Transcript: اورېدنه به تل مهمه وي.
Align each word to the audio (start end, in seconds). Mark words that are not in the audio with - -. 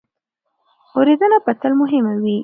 اورېدنه 0.97 1.37
به 1.45 1.51
تل 1.61 1.71
مهمه 1.81 2.13
وي. 2.21 2.37